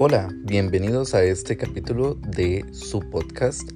Hola, 0.00 0.28
bienvenidos 0.44 1.12
a 1.12 1.24
este 1.24 1.56
capítulo 1.56 2.14
de 2.14 2.64
su 2.70 3.00
podcast 3.10 3.72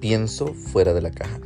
Pienso 0.00 0.54
fuera 0.54 0.94
de 0.94 1.02
la 1.02 1.10
caja. 1.10 1.38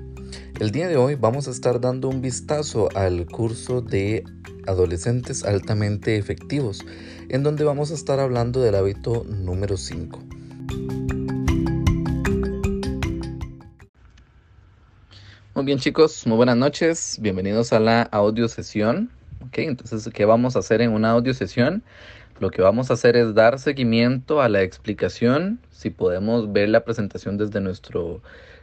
El 0.61 0.71
día 0.71 0.87
de 0.87 0.97
hoy 0.97 1.17
vamos 1.17 1.49
a 1.49 1.51
estar 1.51 1.81
dando 1.81 2.09
un 2.09 2.21
vistazo 2.21 2.89
al 2.95 3.27
curso 3.27 3.81
de 3.81 4.23
adolescentes 4.69 5.43
altamente 5.43 6.19
efectivos, 6.19 6.85
en 7.31 7.43
donde 7.43 7.65
vamos 7.65 7.91
a 7.91 7.95
estar 7.95 8.21
hablando 8.21 8.61
del 8.61 8.77
hábito 8.77 9.25
número 9.25 9.77
5. 9.77 10.21
Muy 15.57 15.65
bien 15.65 15.79
chicos, 15.81 16.29
muy 16.29 16.37
buenas 16.37 16.57
noches, 16.57 17.19
bienvenidos 17.21 17.73
a 17.73 17.81
la 17.81 18.03
audio 18.03 18.47
sesión. 18.47 19.11
Ok, 19.45 19.59
entonces, 19.59 20.09
¿qué 20.15 20.25
vamos 20.25 20.55
a 20.55 20.61
hacer 20.61 20.81
en 20.81 20.93
una 20.93 21.11
audio 21.11 21.35
sesión? 21.35 21.83
Lo 22.43 22.51
que 22.51 22.61
vamos 22.61 22.91
a 22.91 22.95
hacer 22.95 23.17
es 23.17 23.37
dar 23.37 23.61
seguimiento 23.61 24.43
a 24.43 24.49
la 24.49 24.63
explicación, 24.63 25.61
si 25.71 25.91
podemos 25.91 26.53
ver 26.53 26.71
la 26.71 26.85
presentación 26.85 27.39
desde 27.39 27.61
nuestro, 27.61 28.21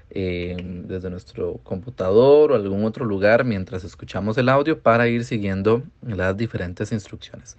eh, 0.10 0.58
desde 0.62 1.10
nuestro 1.10 1.62
computador 1.64 2.52
o 2.52 2.56
algún 2.56 2.84
otro 2.84 3.06
lugar 3.06 3.46
mientras 3.46 3.86
escuchamos 3.86 4.38
el 4.38 4.50
audio 4.50 4.80
para 4.80 5.08
ir 5.08 5.24
siguiendo 5.24 5.82
las 6.02 6.36
diferentes 6.36 6.92
instrucciones. 6.92 7.56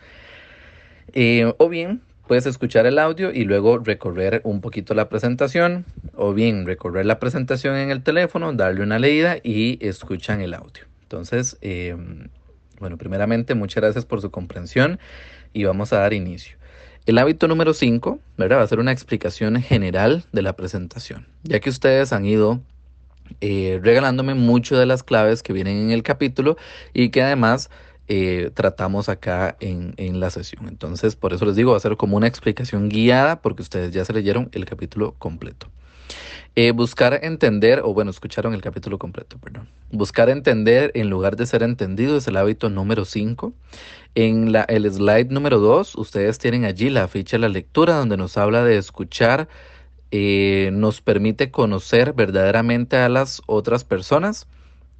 Eh, 1.14 1.54
o 1.56 1.70
bien 1.70 2.02
puedes 2.28 2.44
escuchar 2.44 2.84
el 2.84 2.98
audio 2.98 3.32
y 3.32 3.44
luego 3.44 3.78
recorrer 3.78 4.42
un 4.44 4.60
poquito 4.60 4.92
la 4.92 5.08
presentación 5.08 5.86
o 6.14 6.34
bien 6.34 6.66
recorrer 6.66 7.06
la 7.06 7.18
presentación 7.18 7.76
en 7.76 7.90
el 7.90 8.02
teléfono, 8.02 8.52
darle 8.52 8.82
una 8.82 8.98
leída 8.98 9.38
y 9.42 9.78
escuchan 9.80 10.42
el 10.42 10.52
audio. 10.52 10.84
Entonces, 11.00 11.56
eh, 11.62 11.96
bueno, 12.78 12.98
primeramente 12.98 13.54
muchas 13.54 13.82
gracias 13.82 14.04
por 14.04 14.20
su 14.20 14.30
comprensión 14.30 14.98
y 15.52 15.64
vamos 15.64 15.92
a 15.92 15.98
dar 15.98 16.12
inicio. 16.12 16.56
El 17.06 17.18
hábito 17.18 17.48
número 17.48 17.74
5, 17.74 18.18
¿verdad? 18.36 18.58
Va 18.58 18.62
a 18.62 18.66
ser 18.66 18.78
una 18.78 18.92
explicación 18.92 19.60
general 19.62 20.24
de 20.32 20.42
la 20.42 20.54
presentación, 20.54 21.26
ya 21.42 21.60
que 21.60 21.70
ustedes 21.70 22.12
han 22.12 22.24
ido 22.26 22.60
eh, 23.40 23.80
regalándome 23.82 24.34
mucho 24.34 24.78
de 24.78 24.86
las 24.86 25.02
claves 25.02 25.42
que 25.42 25.52
vienen 25.52 25.76
en 25.78 25.90
el 25.90 26.02
capítulo 26.02 26.56
y 26.92 27.10
que 27.10 27.22
además 27.22 27.70
eh, 28.08 28.50
tratamos 28.54 29.08
acá 29.08 29.56
en, 29.60 29.94
en, 29.96 30.20
la 30.20 30.30
sesión. 30.30 30.68
Entonces, 30.68 31.16
por 31.16 31.32
eso 31.32 31.44
les 31.46 31.56
digo, 31.56 31.70
va 31.70 31.76
a 31.76 31.80
ser 31.80 31.96
como 31.96 32.16
una 32.16 32.26
explicación 32.26 32.88
guiada 32.88 33.40
porque 33.40 33.62
ustedes 33.62 33.92
ya 33.92 34.04
se 34.04 34.12
leyeron 34.12 34.48
el 34.52 34.64
capítulo 34.64 35.14
completo. 35.18 35.68
Eh, 36.56 36.72
buscar 36.72 37.20
entender, 37.22 37.80
o 37.84 37.94
bueno, 37.94 38.10
escucharon 38.10 38.54
el 38.54 38.60
capítulo 38.60 38.98
completo, 38.98 39.38
perdón. 39.38 39.68
Buscar 39.92 40.28
entender 40.28 40.90
en 40.94 41.08
lugar 41.08 41.36
de 41.36 41.46
ser 41.46 41.62
entendido 41.62 42.16
es 42.16 42.26
el 42.26 42.36
hábito 42.36 42.68
número 42.68 43.04
5. 43.04 43.52
En 44.14 44.52
la, 44.52 44.62
el 44.62 44.90
slide 44.90 45.30
número 45.30 45.58
2, 45.60 45.94
ustedes 45.96 46.38
tienen 46.38 46.64
allí 46.64 46.90
la 46.90 47.08
ficha 47.08 47.36
de 47.36 47.42
la 47.42 47.48
lectura 47.48 47.94
donde 47.94 48.16
nos 48.16 48.36
habla 48.36 48.64
de 48.64 48.76
escuchar, 48.76 49.48
eh, 50.10 50.70
nos 50.72 51.00
permite 51.00 51.50
conocer 51.50 52.12
verdaderamente 52.12 52.96
a 52.96 53.08
las 53.08 53.42
otras 53.46 53.84
personas 53.84 54.48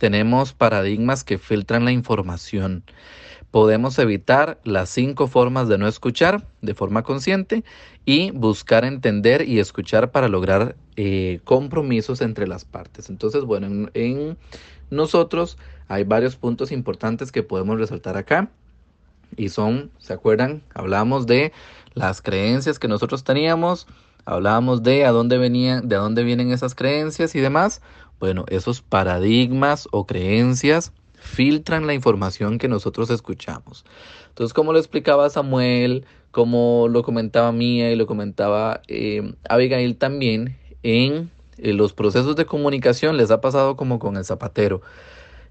tenemos 0.01 0.55
paradigmas 0.55 1.25
que 1.25 1.37
filtran 1.37 1.85
la 1.85 1.93
información. 1.93 2.85
Podemos 3.51 3.99
evitar 3.99 4.59
las 4.65 4.89
cinco 4.89 5.27
formas 5.27 5.69
de 5.69 5.77
no 5.77 5.87
escuchar 5.87 6.47
de 6.63 6.73
forma 6.73 7.03
consciente 7.03 7.65
y 8.07 8.31
buscar 8.31 8.87
entender 8.87 9.47
y 9.47 9.59
escuchar 9.59 10.11
para 10.11 10.29
lograr 10.29 10.75
eh, 10.97 11.41
compromisos 11.45 12.23
entre 12.23 12.49
las 12.49 12.65
partes. 12.65 13.11
Entonces, 13.11 13.45
bueno, 13.45 13.67
en, 13.67 13.91
en 13.93 14.39
nosotros 14.89 15.59
hay 15.87 16.05
varios 16.05 16.37
puntos 16.37 16.73
importantes 16.73 17.31
que 17.31 17.43
podemos 17.43 17.79
resaltar 17.79 18.17
acá 18.17 18.49
y 19.37 19.49
son, 19.49 19.91
¿se 19.99 20.13
acuerdan? 20.13 20.63
Hablamos 20.75 21.27
de 21.27 21.53
las 21.95 22.23
creencias 22.23 22.79
que 22.79 22.89
nosotros 22.89 23.25
teníamos, 23.25 23.87
hablábamos 24.25 24.83
de 24.83 25.05
a 25.05 25.13
dónde 25.13 25.39
venían, 25.39 25.89
de 25.89 25.97
dónde 25.97 26.23
vienen 26.25 26.53
esas 26.53 26.75
creencias 26.75 27.35
y 27.35 27.41
demás. 27.41 27.83
Bueno, 28.19 28.45
esos 28.49 28.83
paradigmas 28.83 29.89
o 29.93 30.07
creencias 30.07 30.93
filtran 31.15 31.87
la 31.87 31.95
información 31.95 32.59
que 32.59 32.69
nosotros 32.69 33.11
escuchamos. 33.11 33.85
Entonces, 34.29 34.55
como 34.55 34.73
lo 34.73 34.79
explicaba 34.79 35.29
Samuel, 35.31 36.05
como 36.31 36.89
lo 36.89 37.03
comentaba 37.03 37.53
Mía 37.53 37.91
y 37.91 37.97
lo 37.97 38.07
comentaba 38.07 38.83
eh, 38.89 39.35
Abigail 39.49 39.97
también, 39.97 40.57
en, 40.83 41.31
los 41.59 41.93
procesos 41.93 42.37
de 42.37 42.47
comunicación 42.47 43.19
les 43.19 43.31
ha 43.31 43.43
pasado 43.43 43.77
como 43.77 43.99
con 43.99 44.17
el 44.17 44.25
zapatero. 44.25 44.81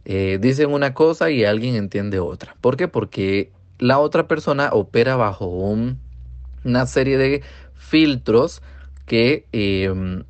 Eh, 0.05 0.39
dicen 0.41 0.71
una 0.73 0.95
cosa 0.95 1.29
y 1.29 1.45
alguien 1.45 1.75
entiende 1.75 2.19
otra. 2.19 2.55
¿Por 2.61 2.77
qué? 2.77 2.87
Porque 2.87 3.51
la 3.79 3.99
otra 3.99 4.27
persona 4.27 4.69
opera 4.71 5.15
bajo 5.15 5.47
una 5.47 6.85
serie 6.85 7.17
de 7.17 7.41
filtros 7.73 8.61
que 9.05 9.47
eh, 9.51 10.23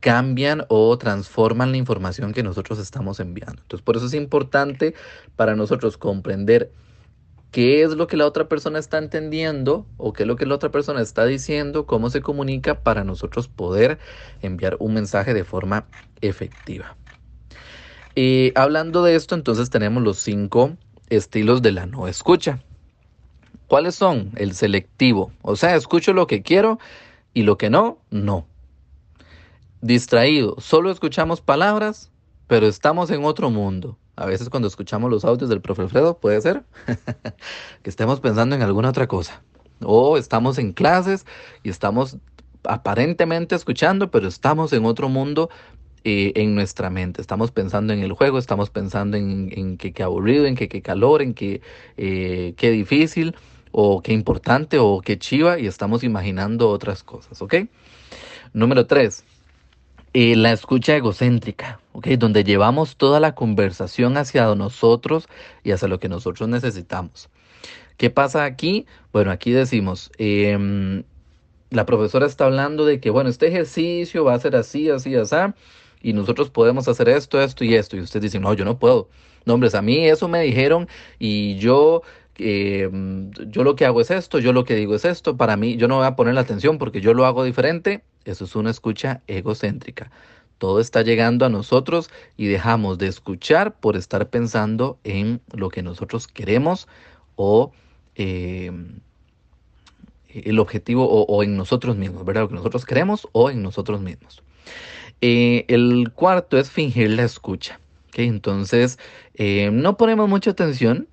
cambian 0.00 0.64
o 0.68 0.96
transforman 0.98 1.72
la 1.72 1.78
información 1.78 2.32
que 2.32 2.42
nosotros 2.42 2.78
estamos 2.78 3.20
enviando. 3.20 3.62
Entonces, 3.62 3.82
por 3.82 3.96
eso 3.96 4.06
es 4.06 4.14
importante 4.14 4.94
para 5.34 5.56
nosotros 5.56 5.96
comprender 5.96 6.70
qué 7.50 7.82
es 7.82 7.92
lo 7.92 8.06
que 8.06 8.16
la 8.16 8.26
otra 8.26 8.48
persona 8.48 8.78
está 8.78 8.98
entendiendo 8.98 9.86
o 9.96 10.12
qué 10.12 10.24
es 10.24 10.26
lo 10.26 10.36
que 10.36 10.44
la 10.44 10.56
otra 10.56 10.70
persona 10.70 11.00
está 11.00 11.24
diciendo, 11.24 11.86
cómo 11.86 12.10
se 12.10 12.20
comunica 12.20 12.80
para 12.82 13.04
nosotros 13.04 13.48
poder 13.48 13.98
enviar 14.42 14.76
un 14.78 14.92
mensaje 14.94 15.34
de 15.34 15.44
forma 15.44 15.86
efectiva. 16.20 16.96
Y 18.14 18.52
hablando 18.56 19.02
de 19.02 19.14
esto, 19.14 19.34
entonces 19.34 19.70
tenemos 19.70 20.02
los 20.02 20.18
cinco 20.18 20.76
estilos 21.14 21.62
de 21.62 21.72
la 21.72 21.86
no 21.86 22.08
escucha. 22.08 22.62
¿Cuáles 23.66 23.94
son? 23.94 24.30
El 24.36 24.54
selectivo, 24.54 25.32
o 25.42 25.56
sea, 25.56 25.74
escucho 25.74 26.12
lo 26.12 26.26
que 26.26 26.42
quiero 26.42 26.78
y 27.32 27.42
lo 27.42 27.56
que 27.56 27.70
no, 27.70 27.98
no 28.10 28.46
distraído. 29.84 30.56
Solo 30.58 30.90
escuchamos 30.90 31.42
palabras, 31.42 32.10
pero 32.46 32.66
estamos 32.66 33.10
en 33.10 33.22
otro 33.24 33.50
mundo. 33.50 33.98
A 34.16 34.24
veces 34.24 34.48
cuando 34.48 34.66
escuchamos 34.66 35.10
los 35.10 35.26
audios 35.26 35.50
del 35.50 35.60
profe 35.60 35.82
Alfredo, 35.82 36.18
puede 36.18 36.40
ser 36.40 36.64
que 37.82 37.90
estemos 37.90 38.20
pensando 38.20 38.56
en 38.56 38.62
alguna 38.62 38.88
otra 38.88 39.06
cosa. 39.06 39.42
O 39.82 40.16
estamos 40.16 40.56
en 40.56 40.72
clases 40.72 41.26
y 41.62 41.68
estamos 41.68 42.16
aparentemente 42.62 43.54
escuchando, 43.54 44.10
pero 44.10 44.26
estamos 44.26 44.72
en 44.72 44.86
otro 44.86 45.10
mundo 45.10 45.50
eh, 46.04 46.32
en 46.36 46.54
nuestra 46.54 46.90
mente. 46.90 47.20
Estamos 47.20 47.50
pensando 47.50 47.92
en 47.92 48.00
el 48.00 48.12
juego, 48.12 48.38
estamos 48.38 48.70
pensando 48.70 49.16
en, 49.16 49.76
que 49.78 49.92
qué 49.92 50.02
aburrido, 50.02 50.46
en 50.46 50.54
que 50.54 50.68
qué 50.68 50.82
calor, 50.82 51.22
en 51.22 51.34
que 51.34 51.62
eh, 51.96 52.54
qué 52.56 52.70
difícil, 52.70 53.34
o 53.72 54.02
qué 54.02 54.12
importante, 54.12 54.78
o 54.78 55.00
qué 55.00 55.18
chiva, 55.18 55.58
y 55.58 55.66
estamos 55.66 56.04
imaginando 56.04 56.68
otras 56.68 57.02
cosas, 57.02 57.40
¿ok? 57.42 57.54
Número 58.52 58.86
tres, 58.86 59.24
eh, 60.12 60.36
la 60.36 60.52
escucha 60.52 60.94
egocéntrica, 60.94 61.80
¿okay? 61.92 62.16
donde 62.16 62.44
llevamos 62.44 62.96
toda 62.96 63.18
la 63.18 63.34
conversación 63.34 64.16
hacia 64.16 64.54
nosotros 64.54 65.26
y 65.64 65.72
hacia 65.72 65.88
lo 65.88 65.98
que 65.98 66.08
nosotros 66.08 66.48
necesitamos. 66.48 67.30
¿Qué 67.96 68.10
pasa 68.10 68.44
aquí? 68.44 68.86
Bueno, 69.12 69.32
aquí 69.32 69.50
decimos, 69.50 70.12
em, 70.18 71.02
la 71.70 71.84
profesora 71.84 72.26
está 72.26 72.44
hablando 72.44 72.84
de 72.84 73.00
que, 73.00 73.10
bueno, 73.10 73.28
este 73.28 73.48
ejercicio 73.48 74.24
va 74.24 74.34
a 74.34 74.38
ser 74.38 74.54
así, 74.54 74.88
así, 74.88 75.16
así, 75.16 75.34
y 76.04 76.12
nosotros 76.12 76.50
podemos 76.50 76.86
hacer 76.86 77.08
esto, 77.08 77.42
esto 77.42 77.64
y 77.64 77.74
esto. 77.74 77.96
Y 77.96 78.00
usted 78.00 78.22
dice, 78.22 78.38
no, 78.38 78.54
yo 78.54 78.64
no 78.64 78.78
puedo. 78.78 79.08
No, 79.44 79.54
hombres, 79.54 79.74
a 79.74 79.82
mí 79.82 80.06
eso 80.06 80.28
me 80.28 80.40
dijeron 80.42 80.88
y 81.18 81.56
yo 81.56 82.02
em, 82.36 83.30
yo 83.48 83.64
lo 83.64 83.74
que 83.74 83.84
hago 83.86 84.00
es 84.00 84.12
esto, 84.12 84.38
yo 84.38 84.52
lo 84.52 84.64
que 84.64 84.76
digo 84.76 84.94
es 84.94 85.04
esto, 85.04 85.36
para 85.36 85.56
mí 85.56 85.76
yo 85.76 85.88
no 85.88 85.96
voy 85.96 86.06
a 86.06 86.16
poner 86.16 86.34
la 86.34 86.42
atención 86.42 86.78
porque 86.78 87.00
yo 87.00 87.12
lo 87.14 87.26
hago 87.26 87.44
diferente 87.44 88.02
eso 88.24 88.44
es 88.44 88.56
una 88.56 88.70
escucha 88.70 89.22
egocéntrica. 89.26 90.10
Todo 90.58 90.80
está 90.80 91.02
llegando 91.02 91.44
a 91.44 91.48
nosotros 91.48 92.10
y 92.36 92.46
dejamos 92.46 92.98
de 92.98 93.08
escuchar 93.08 93.74
por 93.74 93.96
estar 93.96 94.30
pensando 94.30 94.98
en 95.04 95.40
lo 95.52 95.68
que 95.68 95.82
nosotros 95.82 96.26
queremos 96.26 96.88
o 97.36 97.72
em, 98.14 99.00
el 100.28 100.58
objetivo 100.58 101.06
o, 101.06 101.42
en 101.42 101.56
nosotros 101.56 101.96
mismos, 101.96 102.24
¿verdad? 102.24 102.42
Lo 102.42 102.48
que 102.48 102.54
nosotros 102.54 102.86
queremos 102.86 103.28
o 103.32 103.50
en 103.50 103.62
nosotros 103.62 104.00
mismos. 104.00 104.42
Eh, 105.26 105.64
el 105.68 106.12
cuarto 106.12 106.58
es 106.58 106.70
fingir 106.70 107.08
la 107.08 107.22
escucha. 107.22 107.80
Entonces, 108.12 108.98
eh, 109.32 109.70
no 109.72 109.96
ponemos 109.96 110.28
mucha 110.28 110.50
atención. 110.50 111.08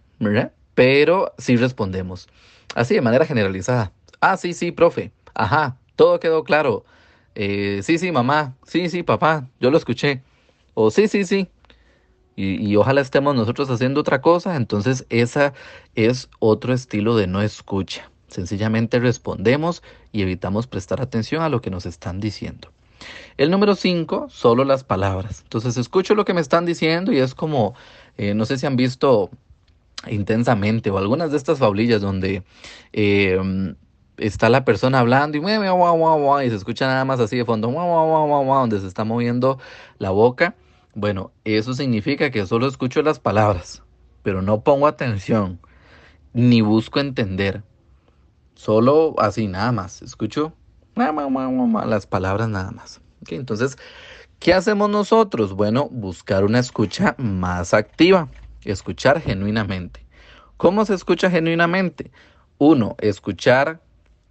Pero 0.75 1.33
sí 1.37 1.55
respondemos. 1.55 2.27
Así 2.75 2.93
de 2.93 2.99
manera 2.99 3.25
generalizada. 3.25 3.93
Ah, 4.19 4.35
sí, 4.35 4.51
sí, 4.51 4.73
profe. 4.73 5.13
Ajá, 5.33 5.77
todo 5.95 6.19
quedó 6.19 6.43
claro. 6.43 6.83
Eh, 7.35 7.79
sí, 7.83 7.97
sí, 7.97 8.11
mamá, 8.11 8.57
sí, 8.67 8.89
sí, 8.89 9.01
papá, 9.01 9.47
yo 9.61 9.71
lo 9.71 9.77
escuché. 9.77 10.21
O 10.73 10.91
sí, 10.91 11.07
sí, 11.07 11.23
sí. 11.23 11.47
Y, 12.35 12.69
y, 12.69 12.75
ojalá 12.75 12.99
estemos 12.99 13.33
nosotros 13.33 13.69
haciendo 13.69 14.01
otra 14.01 14.19
cosa. 14.19 14.57
Entonces, 14.57 15.05
esa 15.09 15.53
es 15.95 16.29
otro 16.39 16.73
estilo 16.73 17.15
de 17.15 17.27
no 17.27 17.41
escucha. 17.41 18.11
Sencillamente 18.27 18.99
respondemos 18.99 19.81
y 20.11 20.21
evitamos 20.21 20.67
prestar 20.67 20.99
atención 21.01 21.43
a 21.43 21.49
lo 21.49 21.61
que 21.61 21.69
nos 21.69 21.85
están 21.85 22.19
diciendo. 22.19 22.73
El 23.37 23.51
número 23.51 23.75
cinco, 23.75 24.27
solo 24.29 24.63
las 24.63 24.83
palabras. 24.83 25.41
Entonces, 25.43 25.77
escucho 25.77 26.15
lo 26.15 26.25
que 26.25 26.33
me 26.33 26.41
están 26.41 26.65
diciendo 26.65 27.11
y 27.11 27.19
es 27.19 27.35
como, 27.35 27.73
eh, 28.17 28.33
no 28.33 28.45
sé 28.45 28.57
si 28.57 28.65
han 28.65 28.75
visto 28.75 29.29
intensamente 30.07 30.89
o 30.89 30.97
algunas 30.97 31.31
de 31.31 31.37
estas 31.37 31.59
fablillas 31.59 32.01
donde 32.01 32.43
eh, 32.93 33.39
está 34.17 34.49
la 34.49 34.65
persona 34.65 34.99
hablando 34.99 35.37
y, 35.37 35.41
y 35.41 36.49
se 36.49 36.55
escucha 36.55 36.87
nada 36.87 37.05
más 37.05 37.19
así 37.19 37.37
de 37.37 37.45
fondo, 37.45 37.71
donde 37.71 38.79
se 38.79 38.87
está 38.87 39.03
moviendo 39.03 39.59
la 39.97 40.11
boca. 40.11 40.55
Bueno, 40.93 41.31
eso 41.45 41.73
significa 41.73 42.31
que 42.31 42.45
solo 42.45 42.67
escucho 42.67 43.01
las 43.01 43.19
palabras, 43.19 43.81
pero 44.23 44.41
no 44.41 44.61
pongo 44.61 44.87
atención, 44.87 45.59
ni 46.33 46.61
busco 46.61 46.99
entender. 46.99 47.63
Solo 48.55 49.15
así 49.17 49.47
nada 49.47 49.71
más, 49.71 50.01
escucho 50.01 50.53
las 50.95 52.05
palabras 52.05 52.49
nada 52.49 52.71
más. 52.71 53.01
entonces, 53.29 53.77
¿qué 54.39 54.53
hacemos 54.53 54.89
nosotros? 54.89 55.53
Bueno, 55.53 55.87
buscar 55.89 56.43
una 56.43 56.59
escucha 56.59 57.15
más 57.17 57.73
activa, 57.73 58.29
escuchar 58.63 59.21
genuinamente. 59.21 60.05
¿Cómo 60.57 60.85
se 60.85 60.93
escucha 60.93 61.29
genuinamente? 61.29 62.11
Uno, 62.57 62.95
escuchar 62.99 63.81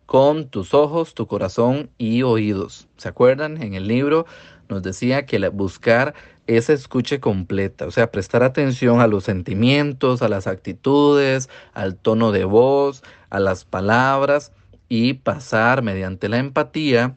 con 0.07 0.49
tus 0.49 0.75
ojos, 0.75 1.15
tu 1.15 1.27
corazón 1.27 1.91
y 1.99 2.23
oídos. 2.23 2.89
¿Se 2.97 3.09
acuerdan? 3.09 3.63
En 3.63 3.75
el 3.75 3.87
libro 3.89 4.27
nos 4.69 4.83
decía 4.83 5.27
que 5.27 5.49
buscar 5.49 6.15
esa 6.47 6.73
escucha 6.73 7.21
completa, 7.21 7.87
o 7.87 7.91
sea, 7.91 8.11
prestar 8.11 8.43
atención 8.43 9.01
a 9.01 9.07
los 9.07 9.25
sentimientos, 9.25 10.23
a 10.23 10.29
las 10.29 10.47
actitudes, 10.47 11.49
al 11.75 11.97
tono 11.97 12.33
de 12.33 12.45
voz, 12.45 13.03
a 13.31 13.39
las 13.39 13.65
palabras 13.65 14.53
y 14.91 15.15
pasar 15.15 15.83
mediante 15.83 16.29
la 16.29 16.37
empatía 16.37 17.17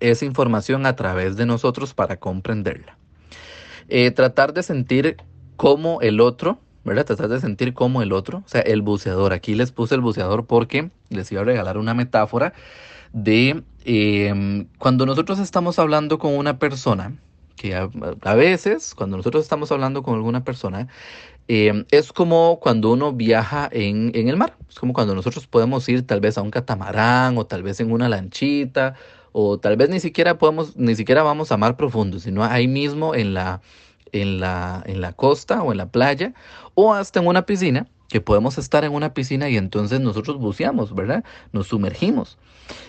esa 0.00 0.24
información 0.24 0.86
a 0.86 0.96
través 0.96 1.36
de 1.36 1.44
nosotros 1.44 1.92
para 1.92 2.16
comprenderla. 2.16 2.96
Eh, 3.88 4.10
tratar 4.12 4.54
de 4.54 4.62
sentir 4.62 5.18
cómo 5.56 6.00
el 6.00 6.20
otro 6.20 6.58
¿verdad? 6.84 7.06
Tratar 7.06 7.28
de 7.28 7.40
sentir 7.40 7.72
como 7.72 8.02
el 8.02 8.12
otro, 8.12 8.42
o 8.44 8.48
sea, 8.48 8.60
el 8.60 8.82
buceador. 8.82 9.32
Aquí 9.32 9.54
les 9.54 9.72
puse 9.72 9.94
el 9.94 10.02
buceador 10.02 10.46
porque 10.46 10.90
les 11.08 11.32
iba 11.32 11.40
a 11.40 11.44
regalar 11.44 11.78
una 11.78 11.94
metáfora 11.94 12.52
de 13.12 13.62
em, 13.84 14.66
cuando 14.78 15.06
nosotros 15.06 15.38
estamos 15.38 15.78
hablando 15.78 16.18
con 16.18 16.36
una 16.36 16.58
persona, 16.58 17.16
que 17.56 17.74
a, 17.74 18.34
veces, 18.34 18.94
cuando 18.94 19.16
nosotros 19.16 19.42
estamos 19.42 19.70
hablando 19.72 20.02
con 20.02 20.14
alguna 20.14 20.44
persona, 20.44 20.88
em, 21.48 21.84
es 21.90 22.12
como 22.12 22.58
cuando 22.60 22.92
uno 22.92 23.12
viaja 23.12 23.68
en, 23.72 24.10
en, 24.14 24.28
el 24.28 24.36
mar. 24.36 24.56
Es 24.68 24.78
como 24.78 24.92
cuando 24.92 25.14
nosotros 25.14 25.46
podemos 25.46 25.88
ir 25.88 26.06
tal 26.06 26.20
vez 26.20 26.38
a 26.38 26.42
un 26.42 26.50
catamarán 26.50 27.38
o 27.38 27.46
tal 27.46 27.62
vez 27.62 27.80
en 27.80 27.92
una 27.92 28.08
lanchita 28.08 28.94
o 29.32 29.58
tal 29.58 29.76
vez 29.76 29.88
ni 29.90 30.00
siquiera 30.00 30.38
podemos, 30.38 30.76
ni 30.76 30.94
siquiera 30.94 31.22
vamos 31.22 31.52
a 31.52 31.56
mar 31.56 31.76
profundo, 31.76 32.20
sino 32.20 32.44
ahí 32.44 32.68
mismo 32.68 33.14
en 33.14 33.34
la, 33.34 33.60
en 34.12 34.40
la, 34.40 34.82
en 34.86 35.00
la 35.00 35.12
costa 35.12 35.62
o 35.62 35.72
en 35.72 35.78
la 35.78 35.86
playa 35.86 36.34
o 36.74 36.94
hasta 36.94 37.20
en 37.20 37.26
una 37.26 37.44
piscina, 37.44 37.88
que 38.08 38.20
podemos 38.20 38.58
estar 38.58 38.84
en 38.84 38.92
una 38.92 39.12
piscina 39.12 39.48
y 39.48 39.56
entonces 39.56 40.00
nosotros 40.00 40.38
buceamos, 40.38 40.94
¿verdad? 40.94 41.24
Nos 41.52 41.68
sumergimos. 41.68 42.38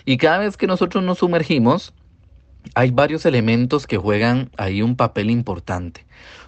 Y 0.04 0.18
cada 0.18 0.38
vez 0.38 0.56
que 0.56 0.68
nosotros 0.68 1.02
nos 1.02 1.18
sumergimos, 1.18 1.92
hay 2.74 2.90
varios 2.90 3.26
elementos 3.26 3.86
que 3.86 3.96
juegan 3.96 4.50
ahí 4.56 4.82
un 4.82 4.96
papel 4.96 5.30
importante. 5.30 6.06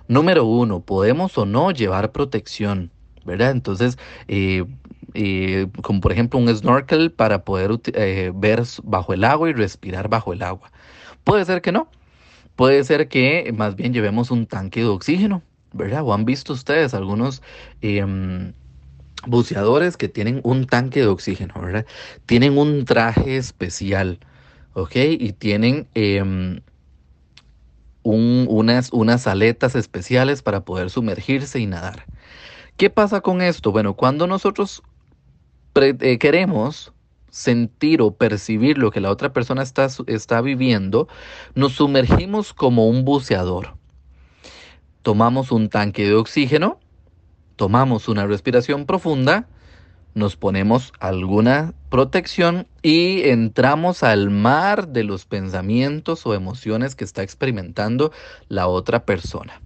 Número 0.09 0.44
uno, 0.44 0.81
podemos 0.81 1.37
o 1.38 1.44
no 1.44 1.70
llevar 1.70 2.12
protección, 2.12 2.91
¿verdad? 3.25 3.50
Entonces, 3.50 3.99
eh, 4.26 4.65
eh, 5.15 5.67
como 5.82 6.00
por 6.00 6.12
ejemplo 6.12 6.38
un 6.38 6.55
snorkel 6.55 7.11
para 7.12 7.44
poder 7.44 7.79
eh, 7.94 8.32
ver 8.35 8.62
bajo 8.85 9.12
el 9.12 9.25
agua 9.25 9.50
y 9.50 9.53
respirar 9.53 10.09
bajo 10.09 10.32
el 10.32 10.43
agua. 10.43 10.70
Puede 11.25 11.44
ser 11.44 11.61
que 11.61 11.73
no. 11.73 11.88
Puede 12.56 12.82
ser 12.85 13.09
que 13.09 13.53
más 13.56 13.76
bien 13.76 13.93
llevemos 13.93 14.31
un 14.31 14.47
tanque 14.47 14.81
de 14.81 14.87
oxígeno, 14.87 15.43
¿verdad? 15.73 16.03
O 16.05 16.12
han 16.12 16.25
visto 16.25 16.53
ustedes 16.53 16.93
algunos 16.94 17.43
em, 17.82 18.53
buceadores 19.26 19.97
que 19.97 20.09
tienen 20.09 20.41
un 20.43 20.67
tanque 20.67 21.00
de 21.00 21.06
oxígeno, 21.06 21.55
¿verdad? 21.61 21.87
Tienen 22.26 22.59
un 22.59 22.85
traje 22.85 23.37
especial, 23.37 24.19
¿ok? 24.78 24.96
Y 25.19 25.32
tienen 25.32 25.88
em, 25.94 26.60
unas, 28.02 28.92
unas 28.92 29.26
aletas 29.26 29.75
especiales 29.75 30.42
para 30.42 30.64
poder 30.64 30.90
sumergirse 30.90 31.58
y 31.58 31.66
nadar. 31.66 32.06
¿Qué 32.76 32.90
pasa 32.90 33.20
con 33.20 33.42
esto? 33.42 33.72
Bueno, 33.72 33.94
cuando 33.94 34.26
nosotros 34.26 34.82
eh, 35.75 36.19
queremos 36.19 36.92
sentir 37.30 38.00
o 38.00 38.12
percibir 38.12 38.78
lo 38.78 38.90
que 38.90 39.00
la 39.00 39.10
otra 39.10 39.32
persona 39.32 39.62
está, 39.62 39.88
está 40.06 40.40
viviendo, 40.40 41.08
nos 41.54 41.72
sumergimos 41.75 42.54
como 42.54 42.88
un 42.88 43.04
buceador. 43.04 43.76
Tomamos 45.02 45.52
un 45.52 45.69
tanque 45.69 46.04
de 46.04 46.14
oxígeno, 46.14 46.80
tomamos 47.56 48.08
una 48.08 48.26
respiración 48.26 48.86
profunda, 48.86 49.48
nos 50.19 50.37
ponemos 50.37 50.93
alguna 51.00 51.73
protección 51.88 52.67
y 52.82 53.29
entramos 53.29 54.03
al 54.03 54.31
mar 54.31 54.88
de 54.88 55.05
los 55.05 55.25
pensamientos 55.25 56.26
o 56.26 56.35
emociones 56.35 56.94
que 56.94 57.05
está 57.05 57.23
experimentando 57.23 58.12
la 58.49 58.69
otra 58.69 59.05
persona. 59.05 59.61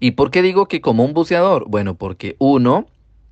¿Y 0.00 0.12
por 0.12 0.30
qué 0.30 0.42
digo 0.42 0.66
que 0.66 0.80
como 0.80 1.04
un 1.04 1.14
buceador? 1.14 1.66
Bueno, 1.68 1.94
porque 1.94 2.34
uno 2.38 2.86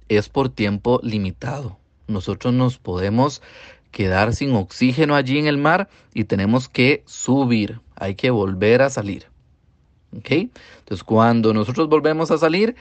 es 0.09 0.29
por 0.29 0.49
tiempo 0.49 1.01
limitado 1.03 1.81
nosotros 2.11 2.53
nos 2.53 2.79
podemos 2.79 3.41
quedar 3.91 4.35
sin 4.35 4.55
oxígeno 4.55 5.15
allí 5.15 5.39
en 5.39 5.47
el 5.47 5.57
mar 5.57 5.89
y 6.13 6.25
tenemos 6.25 6.69
que 6.69 7.03
subir, 7.07 7.81
hay 7.97 8.15
que 8.15 8.31
volver 8.31 8.83
a 8.83 8.91
salir. 8.91 9.27
¿Ok? 10.17 10.31
Entonces 10.31 11.05
cuando 11.05 11.55
nosotros 11.55 11.89
volvemos 11.89 12.31
a 12.31 12.39
salir, 12.39 12.77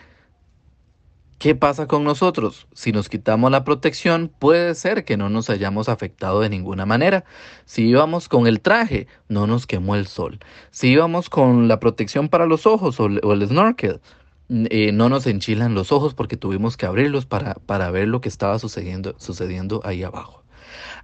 ¿qué 1.40 1.56
pasa 1.56 1.88
con 1.88 2.04
nosotros? 2.04 2.68
Si 2.74 2.92
nos 2.92 3.10
quitamos 3.10 3.50
la 3.50 3.64
protección, 3.64 4.30
puede 4.38 4.76
ser 4.76 5.06
que 5.06 5.18
no 5.18 5.30
nos 5.30 5.50
hayamos 5.50 5.90
afectado 5.90 6.42
de 6.42 6.50
ninguna 6.50 6.86
manera. 6.86 7.24
Si 7.66 7.88
íbamos 7.88 8.30
con 8.30 8.46
el 8.46 8.62
traje, 8.62 9.08
no 9.30 9.48
nos 9.48 9.66
quemó 9.66 9.96
el 9.96 10.06
sol. 10.06 10.40
Si 10.70 10.90
íbamos 10.90 11.30
con 11.30 11.68
la 11.68 11.80
protección 11.80 12.30
para 12.30 12.46
los 12.46 12.68
ojos 12.68 13.00
o, 13.00 13.08
el 13.08 13.48
snorkel, 13.48 14.02
eh, 14.50 14.92
no 14.92 15.10
nos 15.10 15.26
enchilan 15.28 15.74
los 15.74 15.92
ojos 15.92 16.14
porque 16.14 16.38
tuvimos 16.38 16.78
que 16.78 16.86
abrirlos 16.86 17.26
para, 17.26 17.56
para 17.56 17.90
ver 17.90 18.08
lo 18.08 18.22
que 18.22 18.30
estaba 18.30 18.60
sucediendo, 18.60 19.16
sucediendo 19.18 19.82
ahí 19.86 20.04
abajo. 20.04 20.44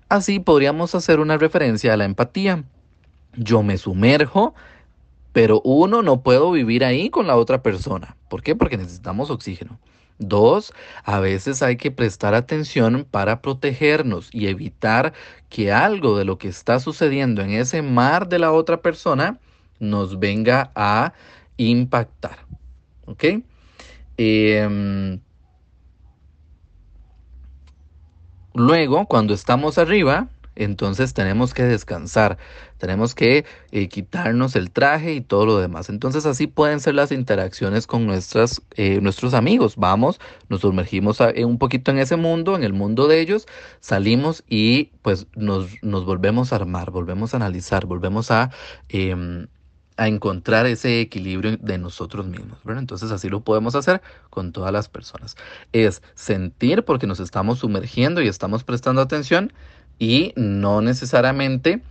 Así 0.10 0.40
podríamos 0.40 0.94
hacer 0.96 1.20
una 1.20 1.38
referencia 1.38 1.94
a 1.94 1.98
la 1.98 2.06
empatía. 2.06 2.64
Yo 3.38 3.64
me 3.64 3.78
sumerjo, 3.78 4.54
pero 5.32 5.62
uno, 5.64 6.02
no 6.02 6.22
puedo 6.22 6.52
vivir 6.52 6.84
ahí 6.86 7.10
con 7.10 7.28
la 7.28 7.38
otra 7.38 7.64
persona. 7.64 8.16
¿Por 8.30 8.44
qué? 8.44 8.56
Porque 8.56 8.78
necesitamos 8.78 9.30
oxígeno. 9.30 9.80
Dos, 10.18 10.74
a 11.04 11.20
veces 11.20 11.62
hay 11.62 11.76
que 11.76 11.92
prestar 11.92 12.36
atención 12.36 13.06
para 13.10 13.42
protegernos 13.42 14.30
y 14.32 14.48
evitar 14.48 15.14
que 15.50 15.74
algo 15.74 16.18
de 16.18 16.24
lo 16.24 16.38
que 16.38 16.48
está 16.48 16.80
sucediendo 16.80 17.42
en 17.42 17.52
ese 17.52 17.82
mar 17.82 18.30
de 18.30 18.40
la 18.40 18.54
otra 18.54 18.82
persona 18.82 19.40
nos 19.80 20.18
venga 20.20 20.72
a 20.74 21.14
impactar. 21.58 22.46
¿Ok? 23.06 23.26
Em, 24.18 25.20
luego, 28.54 29.06
cuando 29.08 29.34
estamos 29.34 29.78
arriba, 29.78 30.30
entonces 30.56 31.14
tenemos 31.14 31.54
que 31.54 31.64
descansar, 31.64 32.38
tenemos 32.78 33.16
que 33.16 33.46
eh, 33.72 33.88
quitarnos 33.88 34.56
el 34.56 34.72
traje 34.72 35.14
y 35.14 35.22
todo 35.22 35.46
lo 35.46 35.60
demás. 35.60 35.90
Entonces 35.90 36.26
así 36.26 36.48
pueden 36.48 36.80
ser 36.80 36.96
las 36.96 37.12
interacciones 37.12 37.88
con 37.88 38.06
nuestras, 38.06 38.62
eh, 38.76 39.00
nuestros 39.02 39.34
amigos. 39.34 39.76
Vamos, 39.78 40.20
nos 40.50 40.62
sumergimos 40.62 41.20
un 41.20 41.58
poquito 41.58 41.92
en 41.92 42.00
ese 42.00 42.16
mundo, 42.16 42.56
en 42.56 42.64
el 42.64 42.74
mundo 42.74 43.08
de 43.08 43.22
ellos, 43.22 43.48
salimos 43.80 44.44
y 44.48 44.92
pues 45.02 45.28
nos, 45.36 45.68
nos 45.82 46.06
volvemos 46.06 46.54
a 46.54 46.58
armar, 46.58 46.92
volvemos 46.92 47.34
a 47.34 47.38
analizar, 47.38 47.86
volvemos 47.86 48.32
a 48.32 48.52
em, 48.90 49.48
a 49.98 50.08
encontrar 50.08 50.66
ese 50.66 51.00
equilibrio 51.00 51.58
de 51.58 51.78
nosotros 51.78 52.26
mismos. 52.26 52.60
Entonces 52.66 53.12
así 53.12 53.30
lo 53.30 53.42
podemos 53.42 53.76
hacer 53.76 54.02
con 54.30 54.52
todas 54.52 54.72
las 54.74 54.90
personas. 54.90 55.36
Es 55.72 56.02
sentir 56.16 56.84
porque 56.84 57.08
nos 57.08 57.20
estamos 57.20 57.60
sumergiendo 57.60 58.22
y 58.22 58.28
estamos 58.28 58.64
prestando 58.64 59.02
atención 59.02 59.54
y 60.00 60.34
no 60.36 60.82
necesariamente 60.82 61.82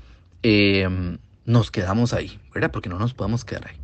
em, 0.43 1.19
nos 1.45 1.71
quedamos 1.71 2.13
ahí, 2.13 2.39
¿verdad? 2.53 2.71
Porque 2.71 2.89
no 2.89 2.99
nos 2.99 3.15
podemos 3.15 3.45
quedar 3.45 3.69
ahí. 3.69 3.77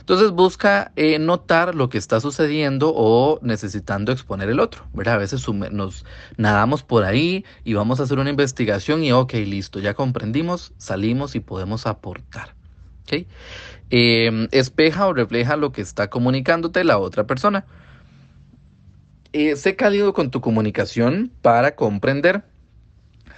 Entonces 0.00 0.32
busca 0.32 0.92
eh, 0.96 1.18
notar 1.18 1.74
lo 1.74 1.88
que 1.88 1.98
está 1.98 2.20
sucediendo 2.20 2.92
o 2.94 3.38
necesitando 3.42 4.10
exponer 4.10 4.48
el 4.48 4.58
otro, 4.58 4.84
¿verdad? 4.92 5.14
A 5.14 5.18
veces 5.18 5.46
nos 5.48 6.04
nadamos 6.36 6.82
por 6.82 7.04
ahí 7.04 7.44
y 7.64 7.74
vamos 7.74 8.00
a 8.00 8.04
hacer 8.04 8.18
una 8.18 8.30
investigación 8.30 9.04
y 9.04 9.12
ok, 9.12 9.34
listo, 9.34 9.78
ya 9.78 9.94
comprendimos, 9.94 10.72
salimos 10.78 11.36
y 11.36 11.40
podemos 11.40 11.86
aportar. 11.86 12.54
Em, 13.90 14.48
espeja 14.52 15.06
o 15.06 15.12
refleja 15.12 15.56
lo 15.56 15.72
que 15.72 15.82
está 15.82 16.08
comunicándote 16.08 16.84
la 16.84 16.98
otra 16.98 17.24
persona. 17.26 17.64
Eh, 19.32 19.56
sé 19.56 19.76
cálido 19.76 20.12
con 20.12 20.30
tu 20.30 20.40
comunicación 20.40 21.30
para 21.42 21.74
comprender. 21.76 22.42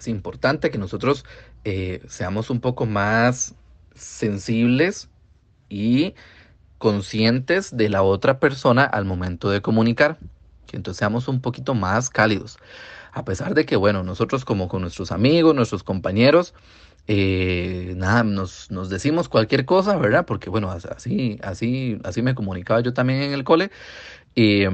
Es 0.02 0.08
importante 0.08 0.72
que 0.72 0.78
nosotros 0.78 1.24
eh, 1.62 2.02
seamos 2.08 2.50
un 2.50 2.58
poco 2.58 2.86
más 2.86 3.54
sensibles 3.94 5.08
y 5.68 6.14
conscientes 6.78 7.76
de 7.76 7.88
la 7.88 8.02
otra 8.02 8.40
persona 8.40 8.82
al 8.82 9.04
momento 9.04 9.48
de 9.48 9.62
comunicar. 9.62 10.18
Que 10.66 10.76
entonces 10.76 10.98
seamos 10.98 11.28
un 11.28 11.40
poquito 11.40 11.74
más 11.74 12.10
cálidos. 12.10 12.58
A 13.12 13.24
pesar 13.24 13.54
de 13.54 13.64
que, 13.64 13.76
bueno, 13.76 14.02
nosotros 14.02 14.44
como 14.44 14.66
con 14.66 14.82
nuestros 14.82 15.12
amigos, 15.12 15.54
nuestros 15.54 15.84
compañeros, 15.84 16.52
eh, 17.06 17.94
nada, 17.96 18.24
nos, 18.24 18.72
nos, 18.72 18.90
decimos 18.90 19.28
cualquier 19.28 19.66
cosa, 19.66 19.96
¿verdad? 19.98 20.26
Porque, 20.26 20.50
bueno, 20.50 20.68
así, 20.72 21.38
así, 21.44 22.00
así 22.02 22.22
me 22.22 22.34
comunicaba 22.34 22.80
yo 22.80 22.92
también 22.92 23.22
en 23.22 23.34
el 23.34 23.44
cole. 23.44 23.70
Y 24.34 24.64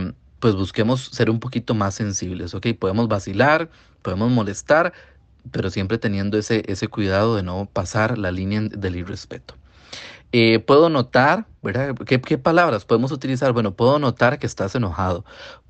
pues 0.41 0.55
busquemos 0.55 1.03
ser 1.13 1.29
un 1.29 1.39
poquito 1.39 1.75
más 1.75 1.95
sensibles, 1.97 2.55
¿ok? 2.55 2.69
Podemos 2.79 3.09
vacilar, 3.09 3.69
podemos 4.01 4.31
molestar, 4.31 4.93
pero 5.53 5.71
siempre 5.71 5.99
teniendo 5.99 6.39
ese, 6.39 6.63
ese 6.67 6.89
cuidado 6.89 7.37
de 7.37 7.43
no 7.43 7.69
pasar 7.73 8.19
la 8.19 8.31
línea 8.31 8.61
del 8.63 8.97
irrespeto. 8.97 9.55
Eh, 10.33 10.59
puedo 10.59 10.91
notar, 10.91 11.47
¿verdad? 11.63 11.95
¿Qué, 12.07 12.19
palabras 12.39 12.85
podemos 12.85 13.13
utilizar? 13.13 13.53
Bueno, 13.53 13.75
puedo 13.75 13.99
notar 13.99 14.39
que 14.39 14.47
estás 14.47 14.75
enojado. 14.75 15.25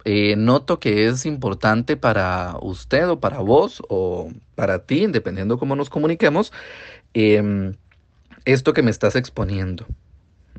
Eh, 0.05 0.35
noto 0.37 0.81
que 0.81 1.07
es 1.07 1.27
importante 1.27 1.97
para 1.97 2.57
usted 2.61 3.09
o 3.09 3.21
para 3.21 3.39
vos 3.39 3.83
o 3.89 4.33
para 4.57 4.81
ti, 4.81 5.07
dependiendo 5.07 5.59
cómo 5.59 5.77
nos 5.77 5.91
comuniquemos, 5.91 6.53
em, 7.15 7.75
esto 8.45 8.73
que 8.73 8.83
me 8.83 8.91
estás 8.91 9.15
exponiendo. 9.17 9.87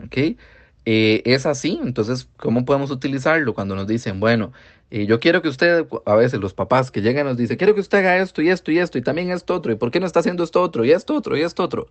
¿Ok? 0.03 0.38
Eh, 0.85 1.21
es 1.25 1.45
así, 1.45 1.79
entonces, 1.83 2.29
¿cómo 2.38 2.65
podemos 2.65 2.91
utilizarlo 2.91 3.53
cuando 3.53 3.75
nos 3.75 3.88
dicen, 3.88 4.19
bueno, 4.19 4.53
yo 4.91 5.19
quiero 5.19 5.41
que 5.41 5.50
usted, 5.50 5.88
a 6.05 6.15
veces 6.15 6.39
los 6.39 6.53
papás 6.53 6.89
que 6.91 7.01
llegan 7.01 7.27
nos 7.27 7.38
dicen, 7.38 7.58
quiero 7.58 7.75
que 7.75 7.81
usted 7.81 8.00
haga 8.00 8.17
esto 8.17 8.41
y 8.41 8.50
esto 8.50 8.72
y 8.72 8.79
esto 8.79 8.98
y 8.98 9.01
también 9.01 9.31
esto 9.31 9.53
otro, 9.55 9.72
y 9.72 9.75
por 9.75 9.91
qué 9.91 10.00
no 10.00 10.08
está 10.08 10.19
haciendo 10.22 10.43
esto 10.43 10.62
otro 10.62 10.84
y 10.84 10.91
esto 10.91 11.15
otro 11.15 11.38
y 11.38 11.41
esto 11.41 11.63
otro? 11.63 11.88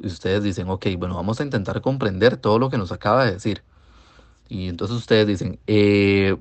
Y 0.00 0.08
ustedes 0.08 0.42
dicen, 0.42 0.68
ok, 0.68 0.86
bueno, 0.98 1.14
vamos 1.14 1.40
a 1.40 1.44
intentar 1.44 1.80
comprender 1.80 2.36
todo 2.36 2.58
lo 2.58 2.68
que 2.68 2.78
nos 2.78 2.92
acaba 2.92 3.24
de 3.24 3.32
decir. 3.32 3.62
Y 4.48 4.68
entonces 4.68 4.96
ustedes 4.96 5.26
dicen, 5.26 5.58
eh, 5.66 6.36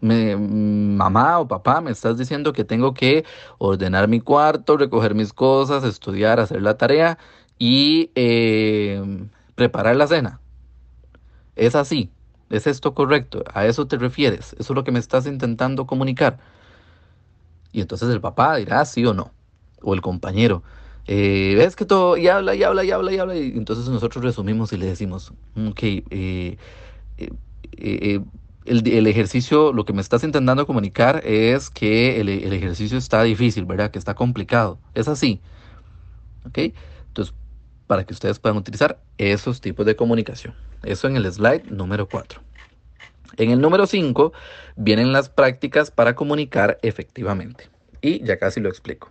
mamá 0.00 1.38
o 1.40 1.48
papá, 1.48 1.80
me 1.80 1.90
estás 1.90 2.16
diciendo 2.18 2.52
que 2.52 2.64
tengo 2.64 2.94
que 2.94 3.24
ordenar 3.58 4.08
mi 4.08 4.20
cuarto, 4.20 4.76
recoger 4.76 5.14
mis 5.14 5.32
cosas, 5.32 5.84
estudiar, 5.84 6.40
hacer 6.40 6.62
la 6.62 6.76
tarea 6.76 7.18
y 7.58 8.10
eh, 8.14 9.02
preparar 9.54 9.96
la 9.96 10.06
cena. 10.06 10.40
Es 11.56 11.74
así, 11.74 12.10
es 12.50 12.66
esto 12.66 12.94
correcto, 12.94 13.44
a 13.52 13.66
eso 13.66 13.86
te 13.86 13.96
refieres, 13.96 14.54
eso 14.58 14.72
es 14.72 14.76
lo 14.76 14.84
que 14.84 14.92
me 14.92 14.98
estás 14.98 15.26
intentando 15.26 15.86
comunicar. 15.86 16.38
Y 17.72 17.80
entonces 17.80 18.10
el 18.10 18.20
papá 18.20 18.56
dirá 18.56 18.84
sí 18.84 19.06
o 19.06 19.14
no, 19.14 19.32
o 19.82 19.94
el 19.94 20.00
compañero 20.02 20.62
eh, 21.06 21.54
ves 21.56 21.76
que 21.76 21.84
todo, 21.84 22.16
y 22.16 22.28
habla, 22.28 22.54
y 22.54 22.62
habla, 22.62 22.84
y 22.84 22.90
habla, 22.90 23.12
y 23.12 23.18
habla, 23.18 23.36
y 23.36 23.48
entonces 23.56 23.88
nosotros 23.88 24.22
resumimos 24.22 24.72
y 24.72 24.76
le 24.76 24.86
decimos, 24.86 25.32
ok, 25.56 25.82
eh, 25.82 26.56
eh, 27.18 27.30
eh, 27.72 28.20
el, 28.64 28.86
el, 28.86 29.06
ejercicio, 29.06 29.72
lo 29.72 29.84
que 29.84 29.92
me 29.92 30.02
estás 30.02 30.22
intentando 30.22 30.66
comunicar 30.66 31.22
es 31.26 31.70
que 31.70 32.20
el, 32.20 32.28
el, 32.28 32.52
ejercicio 32.52 32.98
está 32.98 33.22
difícil, 33.22 33.64
¿verdad? 33.64 33.90
Que 33.90 33.98
está 33.98 34.14
complicado. 34.14 34.78
Es 34.94 35.08
así. 35.08 35.40
¿Ok? 36.46 36.58
Entonces, 37.08 37.34
para 37.86 38.04
que 38.04 38.12
ustedes 38.12 38.38
puedan 38.38 38.58
utilizar 38.58 39.00
esos 39.18 39.60
tipos 39.60 39.86
de 39.86 39.96
comunicación. 39.96 40.54
Eso 40.82 41.08
en 41.08 41.16
el 41.16 41.30
slide 41.30 41.64
número 41.70 42.08
4. 42.08 42.40
En 43.36 43.50
el 43.50 43.60
número 43.60 43.86
5 43.86 44.32
vienen 44.76 45.12
las 45.12 45.28
prácticas 45.28 45.90
para 45.90 46.14
comunicar 46.14 46.78
efectivamente. 46.82 47.68
Y 48.00 48.24
ya 48.24 48.38
casi 48.38 48.60
lo 48.60 48.68
explico. 48.68 49.10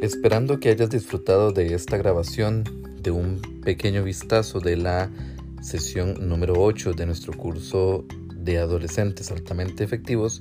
Esperando 0.00 0.60
que 0.60 0.70
hayas 0.70 0.90
disfrutado 0.90 1.52
de 1.52 1.74
esta 1.74 1.96
grabación, 1.96 2.64
de 3.02 3.10
un 3.10 3.40
pequeño 3.62 4.04
vistazo 4.04 4.60
de 4.60 4.76
la 4.76 5.10
sesión 5.60 6.28
número 6.28 6.54
8 6.56 6.92
de 6.92 7.06
nuestro 7.06 7.32
curso 7.32 8.04
de 8.34 8.58
adolescentes 8.58 9.30
altamente 9.30 9.84
efectivos, 9.84 10.40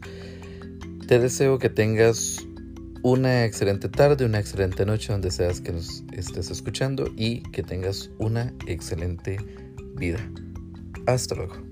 te 1.07 1.19
deseo 1.19 1.59
que 1.59 1.69
tengas 1.69 2.46
una 3.11 3.45
excelente 3.45 3.87
tarde, 3.87 4.25
una 4.25 4.39
excelente 4.39 4.85
noche 4.85 5.13
donde 5.13 5.31
seas 5.31 5.61
que 5.61 5.71
nos 5.71 6.03
estés 6.11 6.51
escuchando 6.51 7.09
y 7.15 7.41
que 7.51 7.63
tengas 7.63 8.09
una 8.17 8.53
excelente 8.67 9.37
vida. 9.95 10.19
Hasta 11.05 11.35
luego. 11.35 11.66